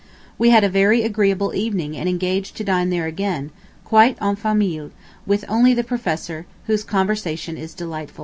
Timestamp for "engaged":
2.09-2.57